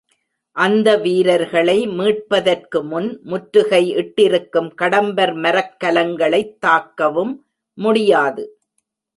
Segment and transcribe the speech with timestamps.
[0.55, 7.33] அந்த வீரர்களை மீட்பதற்குமுன் முற்றுகை இட்டிருக்கும் கடம்பர் மரக் கலங்களைத் தாக்கவும்
[7.77, 8.59] முடியாது.